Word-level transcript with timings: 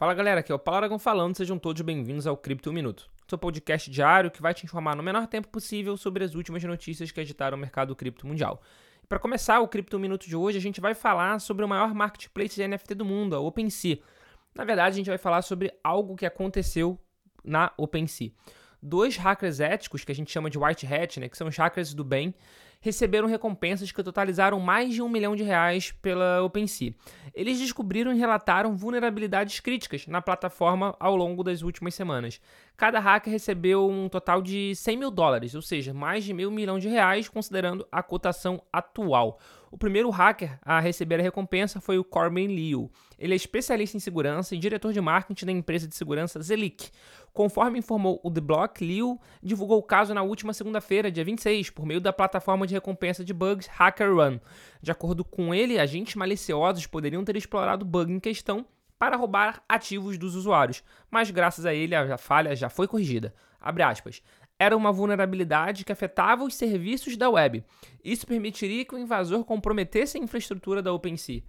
Fala 0.00 0.14
galera, 0.14 0.40
aqui 0.40 0.50
é 0.50 0.54
o 0.54 0.58
Paulo 0.58 0.78
Aragão 0.78 0.98
falando, 0.98 1.36
sejam 1.36 1.58
todos 1.58 1.82
bem-vindos 1.82 2.26
ao 2.26 2.34
Cripto 2.34 2.72
Minuto, 2.72 3.10
seu 3.28 3.36
podcast 3.36 3.90
diário 3.90 4.30
que 4.30 4.40
vai 4.40 4.54
te 4.54 4.64
informar 4.64 4.96
no 4.96 5.02
menor 5.02 5.26
tempo 5.26 5.48
possível 5.48 5.94
sobre 5.94 6.24
as 6.24 6.34
últimas 6.34 6.64
notícias 6.64 7.10
que 7.10 7.20
agitaram 7.20 7.58
o 7.58 7.60
mercado 7.60 7.94
cripto 7.94 8.26
mundial. 8.26 8.62
Para 9.06 9.18
começar 9.18 9.60
o 9.60 9.68
Cripto 9.68 9.98
Minuto 9.98 10.26
de 10.26 10.34
hoje, 10.34 10.56
a 10.56 10.60
gente 10.60 10.80
vai 10.80 10.94
falar 10.94 11.38
sobre 11.38 11.66
o 11.66 11.68
maior 11.68 11.92
marketplace 11.92 12.54
de 12.54 12.66
NFT 12.66 12.94
do 12.94 13.04
mundo, 13.04 13.36
a 13.36 13.40
OpenSea. 13.40 13.98
Na 14.54 14.64
verdade, 14.64 14.94
a 14.94 14.96
gente 14.96 15.10
vai 15.10 15.18
falar 15.18 15.42
sobre 15.42 15.70
algo 15.84 16.16
que 16.16 16.24
aconteceu 16.24 16.98
na 17.44 17.70
OpenSea. 17.76 18.32
Dois 18.82 19.18
hackers 19.18 19.60
éticos, 19.60 20.02
que 20.02 20.12
a 20.12 20.14
gente 20.14 20.32
chama 20.32 20.48
de 20.48 20.56
White 20.56 20.86
Hat, 20.86 21.20
né, 21.20 21.28
que 21.28 21.36
são 21.36 21.46
os 21.46 21.56
hackers 21.58 21.92
do 21.92 22.04
bem, 22.04 22.34
receberam 22.80 23.28
recompensas 23.28 23.92
que 23.92 24.02
totalizaram 24.02 24.58
mais 24.58 24.94
de 24.94 25.02
um 25.02 25.08
milhão 25.08 25.36
de 25.36 25.42
reais 25.42 25.92
pela 25.92 26.42
OpenSea. 26.42 26.94
Eles 27.34 27.58
descobriram 27.58 28.12
e 28.12 28.18
relataram 28.18 28.74
vulnerabilidades 28.74 29.60
críticas 29.60 30.06
na 30.06 30.22
plataforma 30.22 30.96
ao 30.98 31.14
longo 31.14 31.44
das 31.44 31.62
últimas 31.62 31.94
semanas. 31.94 32.40
Cada 32.80 32.98
hacker 32.98 33.30
recebeu 33.30 33.86
um 33.90 34.08
total 34.08 34.40
de 34.40 34.74
100 34.74 34.96
mil 34.96 35.10
dólares, 35.10 35.54
ou 35.54 35.60
seja, 35.60 35.92
mais 35.92 36.24
de 36.24 36.32
meio 36.32 36.50
milhão 36.50 36.78
de 36.78 36.88
reais, 36.88 37.28
considerando 37.28 37.86
a 37.92 38.02
cotação 38.02 38.62
atual. 38.72 39.38
O 39.70 39.76
primeiro 39.76 40.08
hacker 40.08 40.58
a 40.62 40.80
receber 40.80 41.20
a 41.20 41.22
recompensa 41.22 41.78
foi 41.78 41.98
o 41.98 42.04
Corbin 42.04 42.46
Liu. 42.46 42.90
Ele 43.18 43.34
é 43.34 43.36
especialista 43.36 43.98
em 43.98 44.00
segurança 44.00 44.54
e 44.54 44.58
diretor 44.58 44.94
de 44.94 45.00
marketing 45.02 45.44
da 45.44 45.52
empresa 45.52 45.86
de 45.86 45.94
segurança 45.94 46.40
Zelic. 46.40 46.90
Conforme 47.34 47.78
informou 47.78 48.18
o 48.24 48.30
The 48.30 48.40
Block, 48.40 48.82
Liu 48.82 49.20
divulgou 49.42 49.76
o 49.76 49.82
caso 49.82 50.14
na 50.14 50.22
última 50.22 50.54
segunda-feira, 50.54 51.12
dia 51.12 51.22
26, 51.22 51.68
por 51.68 51.84
meio 51.84 52.00
da 52.00 52.14
plataforma 52.14 52.66
de 52.66 52.72
recompensa 52.72 53.22
de 53.22 53.34
bugs 53.34 53.68
HackerRun. 53.78 54.40
De 54.80 54.90
acordo 54.90 55.22
com 55.22 55.54
ele, 55.54 55.78
agentes 55.78 56.14
maliciosos 56.14 56.86
poderiam 56.86 57.22
ter 57.24 57.36
explorado 57.36 57.84
o 57.84 57.86
bug 57.86 58.10
em 58.10 58.18
questão 58.18 58.64
para 59.00 59.16
roubar 59.16 59.62
ativos 59.66 60.18
dos 60.18 60.34
usuários, 60.34 60.84
mas 61.10 61.30
graças 61.30 61.64
a 61.64 61.72
ele 61.72 61.94
a 61.94 62.18
falha 62.18 62.54
já 62.54 62.68
foi 62.68 62.86
corrigida. 62.86 63.34
Era 64.58 64.76
uma 64.76 64.92
vulnerabilidade 64.92 65.86
que 65.86 65.92
afetava 65.92 66.44
os 66.44 66.54
serviços 66.54 67.16
da 67.16 67.30
web. 67.30 67.64
Isso 68.04 68.26
permitiria 68.26 68.84
que 68.84 68.94
o 68.94 68.98
invasor 68.98 69.42
comprometesse 69.42 70.18
a 70.18 70.20
infraestrutura 70.20 70.82
da 70.82 70.92
OpenSea. 70.92 71.42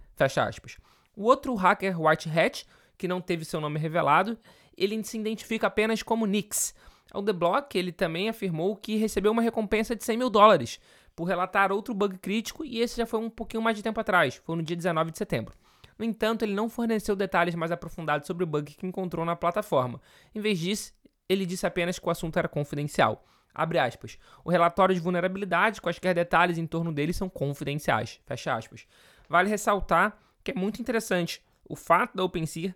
O 1.14 1.24
outro 1.24 1.54
hacker 1.54 2.00
White 2.00 2.30
Hat, 2.30 2.66
que 2.96 3.06
não 3.06 3.20
teve 3.20 3.44
seu 3.44 3.60
nome 3.60 3.78
revelado, 3.78 4.38
ele 4.74 5.04
se 5.04 5.18
identifica 5.18 5.66
apenas 5.66 6.02
como 6.02 6.24
Nix. 6.24 6.74
O 7.12 7.22
The 7.22 7.34
Block 7.34 7.76
ele 7.76 7.92
também 7.92 8.30
afirmou 8.30 8.76
que 8.76 8.96
recebeu 8.96 9.30
uma 9.30 9.42
recompensa 9.42 9.94
de 9.94 10.02
100 10.02 10.16
mil 10.16 10.30
dólares 10.30 10.80
por 11.14 11.24
relatar 11.24 11.70
outro 11.70 11.92
bug 11.92 12.16
crítico 12.16 12.64
e 12.64 12.80
esse 12.80 12.96
já 12.96 13.04
foi 13.04 13.20
um 13.20 13.28
pouquinho 13.28 13.62
mais 13.62 13.76
de 13.76 13.82
tempo 13.82 14.00
atrás, 14.00 14.36
foi 14.36 14.56
no 14.56 14.62
dia 14.62 14.74
19 14.74 15.10
de 15.10 15.18
setembro. 15.18 15.54
No 16.02 16.06
entanto, 16.06 16.44
ele 16.44 16.52
não 16.52 16.68
forneceu 16.68 17.14
detalhes 17.14 17.54
mais 17.54 17.70
aprofundados 17.70 18.26
sobre 18.26 18.42
o 18.42 18.46
bug 18.46 18.74
que 18.74 18.84
encontrou 18.84 19.24
na 19.24 19.36
plataforma. 19.36 20.02
Em 20.34 20.40
vez 20.40 20.58
disso, 20.58 20.92
ele 21.28 21.46
disse 21.46 21.64
apenas 21.64 21.96
que 21.96 22.04
o 22.04 22.10
assunto 22.10 22.36
era 22.40 22.48
confidencial. 22.48 23.24
Abre 23.54 23.78
aspas. 23.78 24.18
O 24.44 24.50
relatório 24.50 24.96
de 24.96 25.00
vulnerabilidade, 25.00 25.80
quaisquer 25.80 26.12
detalhes 26.12 26.58
em 26.58 26.66
torno 26.66 26.92
dele 26.92 27.12
são 27.12 27.28
confidenciais. 27.28 28.20
Fecha 28.26 28.52
aspas. 28.52 28.84
Vale 29.28 29.48
ressaltar 29.48 30.18
que 30.42 30.50
é 30.50 30.54
muito 30.54 30.82
interessante 30.82 31.40
o 31.68 31.76
fato 31.76 32.16
da 32.16 32.24
OpenSea 32.24 32.74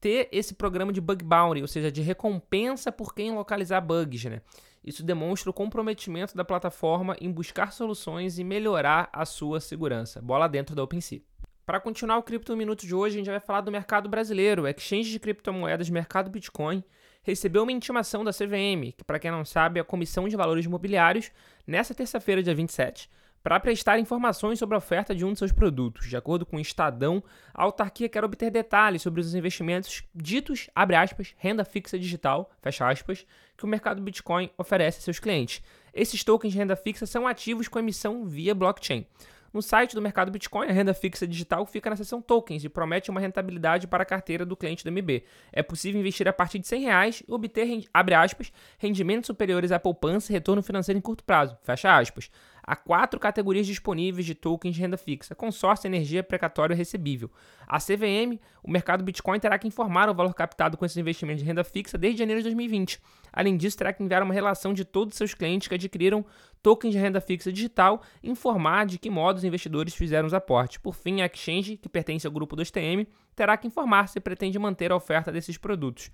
ter 0.00 0.30
esse 0.32 0.54
programa 0.54 0.94
de 0.94 1.00
bug 1.02 1.22
bounty, 1.22 1.60
ou 1.60 1.68
seja, 1.68 1.92
de 1.92 2.00
recompensa 2.00 2.90
por 2.90 3.14
quem 3.14 3.34
localizar 3.34 3.82
bugs, 3.82 4.24
né? 4.24 4.40
Isso 4.82 5.04
demonstra 5.04 5.50
o 5.50 5.52
comprometimento 5.52 6.34
da 6.34 6.44
plataforma 6.44 7.18
em 7.20 7.30
buscar 7.30 7.70
soluções 7.70 8.38
e 8.38 8.44
melhorar 8.44 9.10
a 9.12 9.26
sua 9.26 9.60
segurança. 9.60 10.22
Bola 10.22 10.48
dentro 10.48 10.74
da 10.74 10.82
OpenSea. 10.82 11.20
Para 11.64 11.78
continuar 11.78 12.18
o 12.18 12.24
Cripto 12.24 12.56
Minuto 12.56 12.84
de 12.84 12.92
hoje, 12.92 13.14
a 13.14 13.18
gente 13.18 13.30
vai 13.30 13.38
falar 13.38 13.60
do 13.60 13.70
mercado 13.70 14.08
brasileiro, 14.08 14.62
o 14.62 14.68
exchange 14.68 15.12
de 15.12 15.20
criptomoedas 15.20 15.88
Mercado 15.88 16.28
Bitcoin 16.28 16.82
recebeu 17.22 17.62
uma 17.62 17.70
intimação 17.70 18.24
da 18.24 18.32
CVM, 18.32 18.90
que 18.96 19.04
para 19.06 19.20
quem 19.20 19.30
não 19.30 19.44
sabe 19.44 19.78
é 19.78 19.82
a 19.82 19.84
Comissão 19.84 20.28
de 20.28 20.34
Valores 20.34 20.66
Imobiliários, 20.66 21.30
nessa 21.64 21.94
terça-feira, 21.94 22.42
dia 22.42 22.52
27, 22.52 23.08
para 23.44 23.60
prestar 23.60 24.00
informações 24.00 24.58
sobre 24.58 24.74
a 24.74 24.78
oferta 24.78 25.14
de 25.14 25.24
um 25.24 25.32
de 25.32 25.38
seus 25.38 25.52
produtos. 25.52 26.08
De 26.08 26.16
acordo 26.16 26.44
com 26.44 26.56
o 26.56 26.60
Estadão, 26.60 27.22
a 27.54 27.62
autarquia 27.62 28.08
quer 28.08 28.24
obter 28.24 28.50
detalhes 28.50 29.02
sobre 29.02 29.20
os 29.20 29.32
investimentos 29.32 30.02
ditos, 30.12 30.68
abre 30.74 30.96
aspas, 30.96 31.32
renda 31.38 31.64
fixa 31.64 31.96
digital, 31.96 32.50
fecha 32.60 32.88
aspas, 32.88 33.24
que 33.56 33.64
o 33.64 33.68
mercado 33.68 34.02
Bitcoin 34.02 34.50
oferece 34.58 34.98
a 34.98 35.02
seus 35.02 35.20
clientes. 35.20 35.62
Esses 35.94 36.24
tokens 36.24 36.52
de 36.52 36.58
renda 36.58 36.74
fixa 36.74 37.06
são 37.06 37.24
ativos 37.24 37.68
com 37.68 37.78
emissão 37.78 38.24
via 38.24 38.52
blockchain. 38.52 39.06
No 39.52 39.60
site 39.60 39.94
do 39.94 40.00
mercado 40.00 40.30
Bitcoin, 40.30 40.68
a 40.68 40.72
renda 40.72 40.94
fixa 40.94 41.26
digital 41.26 41.66
fica 41.66 41.90
na 41.90 41.96
seção 41.96 42.22
tokens 42.22 42.64
e 42.64 42.68
promete 42.68 43.10
uma 43.10 43.20
rentabilidade 43.20 43.86
para 43.86 44.02
a 44.02 44.06
carteira 44.06 44.46
do 44.46 44.56
cliente 44.56 44.82
do 44.82 44.90
MB. 44.90 45.24
É 45.52 45.62
possível 45.62 46.00
investir 46.00 46.26
a 46.26 46.32
partir 46.32 46.58
de 46.58 46.66
100 46.66 46.82
reais 46.82 47.22
e 47.28 47.32
obter, 47.32 47.84
abre 47.92 48.14
aspas, 48.14 48.50
rendimentos 48.78 49.26
superiores 49.26 49.70
à 49.70 49.78
poupança 49.78 50.32
e 50.32 50.34
retorno 50.34 50.62
financeiro 50.62 50.98
em 50.98 51.02
curto 51.02 51.22
prazo, 51.22 51.56
fecha 51.62 51.94
aspas. 51.94 52.30
Há 52.64 52.76
quatro 52.76 53.18
categorias 53.18 53.66
disponíveis 53.66 54.24
de 54.24 54.34
tokens 54.34 54.74
de 54.74 54.80
renda 54.80 54.96
fixa: 54.96 55.34
consórcio, 55.34 55.88
energia, 55.88 56.22
precatório 56.22 56.74
e 56.74 56.76
recebível. 56.76 57.30
A 57.66 57.78
CVM, 57.78 58.38
o 58.62 58.70
mercado 58.70 59.02
Bitcoin 59.02 59.40
terá 59.40 59.58
que 59.58 59.66
informar 59.66 60.08
o 60.08 60.14
valor 60.14 60.32
captado 60.34 60.76
com 60.76 60.84
esses 60.84 60.96
investimentos 60.96 61.42
de 61.42 61.48
renda 61.48 61.64
fixa 61.64 61.98
desde 61.98 62.20
janeiro 62.20 62.40
de 62.40 62.44
2020. 62.44 63.00
Além 63.32 63.56
disso, 63.56 63.78
terá 63.78 63.92
que 63.92 64.02
enviar 64.02 64.22
uma 64.22 64.34
relação 64.34 64.72
de 64.72 64.84
todos 64.84 65.14
os 65.14 65.18
seus 65.18 65.34
clientes 65.34 65.66
que 65.66 65.74
adquiriram 65.74 66.24
tokens 66.62 66.92
de 66.92 66.98
renda 66.98 67.20
fixa 67.20 67.52
digital 67.52 68.02
e 68.22 68.30
informar 68.30 68.86
de 68.86 68.98
que 68.98 69.10
modo 69.10 69.38
os 69.38 69.44
investidores 69.44 69.94
fizeram 69.94 70.26
os 70.26 70.34
aportes. 70.34 70.78
Por 70.78 70.94
fim, 70.94 71.20
a 71.20 71.26
exchange, 71.26 71.76
que 71.76 71.88
pertence 71.88 72.26
ao 72.26 72.32
grupo 72.32 72.54
do 72.54 72.64
STM, 72.64 73.06
terá 73.34 73.56
que 73.56 73.66
informar 73.66 74.08
se 74.08 74.20
pretende 74.20 74.58
manter 74.58 74.92
a 74.92 74.96
oferta 74.96 75.32
desses 75.32 75.58
produtos. 75.58 76.10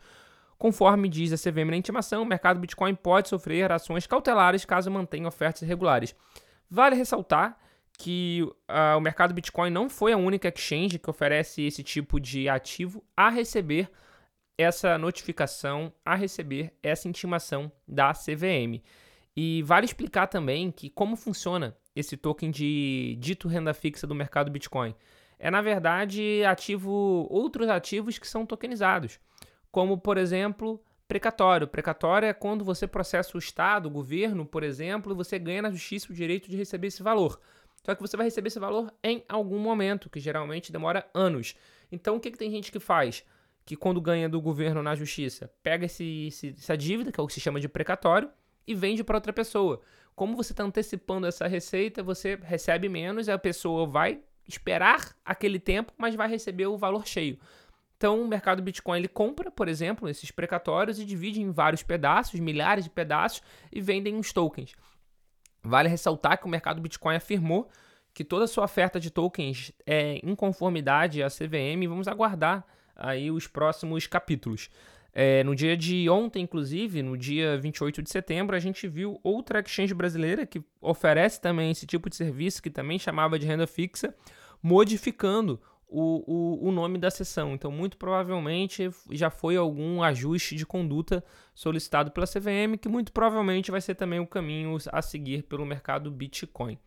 Conforme 0.59 1.09
diz 1.09 1.33
a 1.33 1.37
CVM 1.37 1.71
na 1.71 1.77
intimação, 1.77 2.23
o 2.23 2.27
mercado 2.27 2.59
Bitcoin 2.59 2.95
pode 2.95 3.29
sofrer 3.29 3.71
ações 3.71 4.07
cautelares 4.07 4.65
caso 4.65 4.91
mantenha 4.91 5.29
ofertas 5.29 5.63
irregulares. 5.63 6.17
Vale 6.69 6.97
ressaltar 6.97 7.57
que 7.97 8.43
uh, 8.43 8.97
o 8.97 9.01
mercado 9.01 9.33
Bitcoin 9.33 9.71
não 9.71 9.89
foi 9.89 10.13
a 10.13 10.17
única 10.17 10.49
exchange 10.49 10.99
que 10.99 11.11
oferece 11.11 11.63
esse 11.63 11.83
tipo 11.83 12.21
de 12.21 12.49
ativo 12.49 13.05
a 13.17 13.29
receber 13.29 13.89
essa 14.57 14.99
notificação, 14.99 15.93
a 16.05 16.17
receber 16.17 16.73
essa 16.83 17.09
intimação 17.09 17.71
da 17.87 18.13
CVM. 18.13 18.83
E 19.37 19.63
vale 19.63 19.85
explicar 19.85 20.27
também 20.27 20.73
que 20.73 20.91
como 20.91 21.15
funciona 21.15 21.77
esse 21.95 22.17
token 22.17 22.51
de 22.51 23.17
dito 23.21 23.47
renda 23.47 23.73
fixa 23.73 24.07
do 24.07 24.15
mercado 24.15 24.51
Bitcoin. 24.51 24.95
É 25.39 25.51
na 25.51 25.61
verdade 25.61 26.45
ativo 26.45 27.27
outros 27.31 27.69
ativos 27.69 28.19
que 28.19 28.27
são 28.27 28.45
tokenizados, 28.45 29.21
como 29.71 29.99
por 29.99 30.19
exemplo 30.19 30.83
precatório. 31.07 31.67
Precatório 31.67 32.27
é 32.27 32.33
quando 32.33 32.65
você 32.65 32.87
processa 32.87 33.37
o 33.37 33.39
Estado, 33.39 33.87
o 33.87 33.91
governo, 33.91 34.45
por 34.45 34.63
exemplo, 34.63 35.13
e 35.13 35.17
você 35.17 35.39
ganha 35.39 35.63
na 35.63 35.71
justiça 35.71 36.13
o 36.13 36.15
direito 36.15 36.51
de 36.51 36.57
receber 36.57 36.89
esse 36.89 37.03
valor. 37.03 37.41
Só 37.85 37.95
que 37.95 38.03
você 38.03 38.17
vai 38.17 38.27
receber 38.27 38.49
esse 38.49 38.59
valor 38.59 38.93
em 39.03 39.25
algum 39.29 39.59
momento, 39.59 40.11
que 40.11 40.21
geralmente 40.21 40.71
demora 40.71 41.09
anos. 41.15 41.55
Então 41.91 42.17
o 42.17 42.21
que, 42.21 42.31
que 42.31 42.39
tem 42.39 42.51
gente 42.51 42.71
que 42.71 42.79
faz? 42.79 43.25
que 43.69 43.77
quando 43.77 44.01
ganha 44.01 44.31
do 44.31 44.41
governo 44.41 44.83
na 44.83 44.95
justiça, 44.95 45.53
pega 45.63 45.85
esse, 45.85 46.29
esse, 46.29 46.55
essa 46.57 46.75
dívida, 46.75 47.13
que 47.13 47.21
é 47.21 47.23
o 47.23 47.27
que 47.27 47.35
se 47.35 47.41
chama 47.41 47.61
de 47.61 47.69
precatório, 47.69 48.31
e 48.67 48.75
vende 48.75 49.05
para 49.05 49.19
outra 49.19 49.31
pessoa. 49.31 49.83
Como 50.17 50.35
você 50.35 50.55
está 50.55 50.65
antecipando 50.65 51.27
essa 51.27 51.47
receita, 51.47 52.03
você 52.03 52.39
recebe 52.43 52.89
menos, 52.89 53.29
a 53.29 53.37
pessoa 53.37 53.87
vai 53.87 54.23
esperar 54.49 55.15
aquele 55.23 55.59
tempo, 55.59 55.93
mas 55.99 56.15
vai 56.15 56.31
receber 56.31 56.67
o 56.67 56.79
valor 56.79 57.07
cheio. 57.07 57.39
Então, 57.99 58.23
o 58.23 58.29
mercado 58.29 58.63
Bitcoin 58.63 58.99
ele 58.99 59.09
compra, 59.09 59.51
por 59.51 59.67
exemplo, 59.67 60.09
esses 60.09 60.31
precatórios 60.31 61.01
e 61.01 61.05
divide 61.05 61.43
em 61.43 61.51
vários 61.51 61.83
pedaços, 61.83 62.39
milhares 62.39 62.85
de 62.85 62.91
pedaços, 62.91 63.43
e 63.73 63.81
vendem 63.81 64.17
os 64.17 64.33
tokens. 64.33 64.73
Vale 65.65 65.89
ressaltar 65.89 66.39
que 66.39 66.47
o 66.47 66.49
mercado 66.49 66.81
Bitcoin 66.81 67.17
afirmou 67.17 67.69
que 68.15 68.23
toda 68.23 68.45
a 68.45 68.49
sua 68.49 68.65
oferta 68.65 69.01
de 69.01 69.11
tokens 69.11 69.73
é 69.85 70.21
em 70.23 70.35
conformidade 70.37 71.25
à 71.25 71.29
CVM. 71.29 71.89
Vamos 71.89 72.07
aguardar 72.07 72.65
aí 72.95 73.33
os 73.33 73.49
próximos 73.49 74.07
capítulos. 74.07 74.71
É, 75.13 75.43
no 75.43 75.57
dia 75.57 75.77
de 75.77 76.09
ontem, 76.09 76.45
inclusive, 76.45 77.03
no 77.03 77.17
dia 77.17 77.59
28 77.59 78.01
de 78.01 78.11
setembro, 78.11 78.55
a 78.55 78.61
gente 78.61 78.87
viu 78.87 79.19
outra 79.25 79.59
exchange 79.59 79.93
brasileira 79.93 80.47
que 80.47 80.63
oferece 80.81 81.41
também 81.41 81.73
esse 81.73 81.85
tipo 81.85 82.09
de 82.09 82.15
serviço, 82.15 82.63
que 82.63 82.71
também 82.71 82.97
chamava 82.97 83.41
de 83.41 83.45
renda 83.45 83.67
fixa, 83.67 84.15
modificando 84.63 85.61
o, 85.89 86.23
o, 86.27 86.69
o 86.69 86.73
nome 86.73 86.99
da 86.99 87.11
sessão. 87.11 87.55
Então, 87.55 87.71
muito 87.71 87.97
provavelmente 87.97 88.91
já 89.11 89.31
foi 89.31 89.57
algum 89.57 90.03
ajuste 90.03 90.55
de 90.55 90.67
conduta 90.67 91.25
solicitado 91.55 92.11
pela 92.11 92.27
CVM, 92.27 92.77
que 92.81 92.89
muito 92.89 93.13
provavelmente 93.13 93.71
vai 93.71 93.81
ser 93.81 93.95
também 93.95 94.21
o 94.21 94.27
caminho 94.27 94.77
a 94.93 95.03
seguir 95.03 95.43
pelo 95.45 95.65
mercado 95.65 96.11
Bitcoin. 96.11 96.79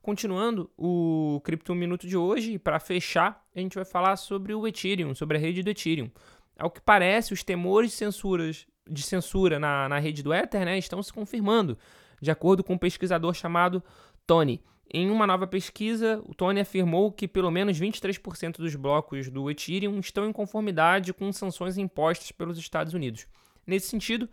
Continuando 0.00 0.70
o 0.78 1.40
Cripto 1.44 1.74
Minuto 1.74 2.06
de 2.06 2.16
hoje, 2.16 2.58
para 2.58 2.78
fechar, 2.78 3.44
a 3.54 3.58
gente 3.58 3.74
vai 3.74 3.84
falar 3.84 4.16
sobre 4.16 4.54
o 4.54 4.66
Ethereum, 4.66 5.14
sobre 5.14 5.36
a 5.36 5.40
rede 5.40 5.62
do 5.62 5.70
Ethereum. 5.70 6.10
Ao 6.58 6.70
que 6.70 6.80
parece, 6.80 7.34
os 7.34 7.42
temores 7.42 7.90
de, 7.90 7.96
censuras, 7.96 8.66
de 8.88 9.02
censura 9.02 9.58
na, 9.58 9.88
na 9.88 9.98
rede 9.98 10.22
do 10.22 10.32
Ether 10.32 10.64
né, 10.64 10.78
estão 10.78 11.02
se 11.02 11.12
confirmando, 11.12 11.76
de 12.22 12.30
acordo 12.30 12.64
com 12.64 12.74
um 12.74 12.78
pesquisador 12.78 13.34
chamado 13.34 13.82
Tony. 14.26 14.62
Em 14.92 15.10
uma 15.10 15.26
nova 15.26 15.46
pesquisa, 15.46 16.22
o 16.24 16.34
Tony 16.34 16.60
afirmou 16.60 17.10
que 17.10 17.26
pelo 17.26 17.50
menos 17.50 17.78
23% 17.78 18.58
dos 18.58 18.74
blocos 18.76 19.28
do 19.28 19.50
Ethereum 19.50 19.98
estão 19.98 20.28
em 20.28 20.32
conformidade 20.32 21.12
com 21.12 21.32
sanções 21.32 21.76
impostas 21.76 22.30
pelos 22.30 22.56
Estados 22.56 22.94
Unidos. 22.94 23.26
Nesse 23.66 23.88
sentido, 23.88 24.28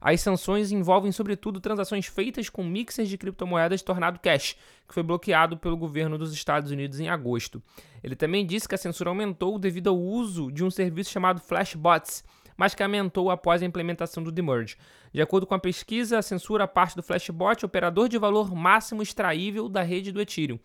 as 0.00 0.20
sanções 0.20 0.72
envolvem, 0.72 1.12
sobretudo, 1.12 1.60
transações 1.60 2.06
feitas 2.06 2.48
com 2.48 2.64
mixers 2.64 3.08
de 3.08 3.18
criptomoedas 3.18 3.82
tornado 3.82 4.18
cash, 4.20 4.56
que 4.86 4.94
foi 4.94 5.02
bloqueado 5.02 5.56
pelo 5.56 5.76
governo 5.76 6.16
dos 6.16 6.32
Estados 6.32 6.70
Unidos 6.70 7.00
em 7.00 7.08
agosto. 7.08 7.62
Ele 8.02 8.14
também 8.14 8.46
disse 8.46 8.68
que 8.68 8.74
a 8.74 8.78
censura 8.78 9.10
aumentou 9.10 9.58
devido 9.58 9.88
ao 9.88 9.98
uso 9.98 10.50
de 10.52 10.64
um 10.64 10.70
serviço 10.70 11.10
chamado 11.10 11.40
Flashbots, 11.40 12.24
mas 12.58 12.74
que 12.74 12.82
aumentou 12.82 13.30
após 13.30 13.62
a 13.62 13.64
implementação 13.64 14.22
do 14.22 14.32
demerge. 14.32 14.76
De 15.12 15.22
acordo 15.22 15.46
com 15.46 15.54
a 15.54 15.58
pesquisa, 15.58 16.18
a 16.18 16.22
censura 16.22 16.66
parte 16.66 16.96
do 16.96 17.02
Flashbot, 17.02 17.64
operador 17.64 18.08
de 18.08 18.18
valor 18.18 18.52
máximo 18.54 19.00
extraível 19.00 19.68
da 19.68 19.80
rede 19.80 20.10
do 20.10 20.20
Ethereum. 20.20 20.58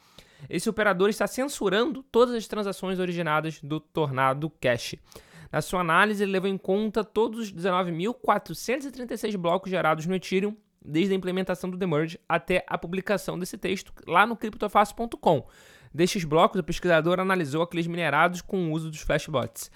Esse 0.49 0.69
operador 0.69 1.09
está 1.09 1.27
censurando 1.27 2.03
todas 2.11 2.33
as 2.33 2.47
transações 2.47 2.99
originadas 2.99 3.61
do 3.61 3.79
Tornado 3.79 4.49
Cash. 4.59 4.95
Na 5.51 5.61
sua 5.61 5.81
análise, 5.81 6.23
ele 6.23 6.31
levou 6.31 6.49
em 6.49 6.57
conta 6.57 7.03
todos 7.03 7.39
os 7.39 7.53
19.436 7.53 9.37
blocos 9.37 9.69
gerados 9.69 10.07
no 10.07 10.15
Ethereum 10.15 10.57
desde 10.83 11.13
a 11.13 11.15
implementação 11.15 11.69
do 11.69 11.77
Demerge 11.77 12.19
até 12.27 12.65
a 12.67 12.77
publicação 12.77 13.39
desse 13.39 13.57
texto 13.57 13.93
lá 14.05 14.25
no 14.25 14.35
criptofácil.com. 14.35 15.47
Destes 15.93 16.23
blocos, 16.23 16.59
o 16.59 16.63
pesquisador 16.63 17.19
analisou 17.19 17.61
aqueles 17.61 17.85
minerados 17.85 18.41
com 18.41 18.67
o 18.67 18.71
uso 18.71 18.89
dos 18.89 19.01
flashbots. 19.01 19.69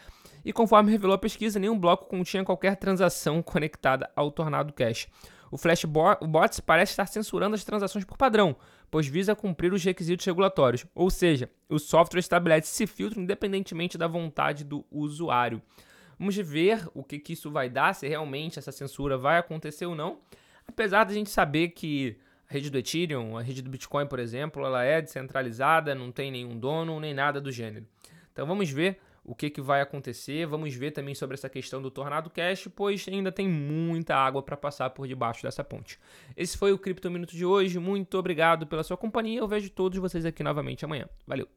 E 0.47 0.53
conforme 0.53 0.89
revelou 0.89 1.13
a 1.13 1.17
pesquisa, 1.17 1.59
nenhum 1.59 1.77
bloco 1.77 2.05
continha 2.05 2.41
qualquer 2.41 2.77
transação 2.77 3.43
conectada 3.43 4.09
ao 4.15 4.31
Tornado 4.31 4.71
Cash. 4.71 5.09
O 5.51 5.57
Flashbots 5.57 6.61
parece 6.61 6.93
estar 6.93 7.05
censurando 7.05 7.53
as 7.53 7.65
transações 7.65 8.05
por 8.05 8.15
padrão, 8.15 8.55
pois 8.89 9.05
visa 9.07 9.35
cumprir 9.35 9.73
os 9.73 9.83
requisitos 9.83 10.25
regulatórios, 10.25 10.85
ou 10.95 11.09
seja, 11.09 11.49
o 11.67 11.77
software 11.77 12.21
estabelece 12.21 12.71
esse 12.71 12.87
filtro 12.87 13.19
independentemente 13.19 13.97
da 13.97 14.07
vontade 14.07 14.63
do 14.63 14.85
usuário. 14.89 15.61
Vamos 16.17 16.37
ver 16.37 16.87
o 16.93 17.03
que, 17.03 17.19
que 17.19 17.33
isso 17.33 17.51
vai 17.51 17.69
dar, 17.69 17.93
se 17.93 18.07
realmente 18.07 18.57
essa 18.57 18.71
censura 18.71 19.17
vai 19.17 19.37
acontecer 19.37 19.85
ou 19.85 19.95
não, 19.95 20.19
apesar 20.65 21.03
de 21.03 21.11
a 21.11 21.15
gente 21.15 21.29
saber 21.29 21.71
que 21.71 22.17
a 22.49 22.53
rede 22.53 22.69
do 22.69 22.77
Ethereum, 22.77 23.37
a 23.37 23.41
rede 23.41 23.61
do 23.61 23.69
Bitcoin, 23.69 24.07
por 24.07 24.17
exemplo, 24.17 24.65
ela 24.65 24.81
é 24.81 25.01
descentralizada, 25.01 25.93
não 25.93 26.09
tem 26.09 26.31
nenhum 26.31 26.57
dono 26.57 27.01
nem 27.01 27.13
nada 27.13 27.41
do 27.41 27.51
gênero. 27.51 27.85
Então 28.31 28.47
vamos 28.47 28.69
ver 28.69 28.97
o 29.27 29.35
que, 29.35 29.49
que 29.49 29.61
vai 29.61 29.81
acontecer. 29.81 30.47
Vamos 30.47 30.73
ver 30.73 30.91
também 30.91 31.13
sobre 31.13 31.35
essa 31.35 31.49
questão 31.49 31.81
do 31.81 31.91
Tornado 31.91 32.29
Cash, 32.29 32.69
pois 32.73 33.05
ainda 33.09 33.31
tem 33.31 33.47
muita 33.47 34.15
água 34.15 34.41
para 34.41 34.55
passar 34.55 34.89
por 34.91 35.05
debaixo 35.05 35.43
dessa 35.43 35.63
ponte. 35.63 35.99
Esse 36.35 36.57
foi 36.57 36.71
o 36.71 36.79
Cripto 36.79 37.11
Minuto 37.11 37.35
de 37.35 37.45
hoje. 37.45 37.77
Muito 37.77 38.17
obrigado 38.17 38.65
pela 38.65 38.83
sua 38.83 38.95
companhia. 38.95 39.39
Eu 39.39 39.47
vejo 39.47 39.69
todos 39.69 39.99
vocês 39.99 40.25
aqui 40.25 40.41
novamente 40.41 40.85
amanhã. 40.85 41.07
Valeu! 41.27 41.56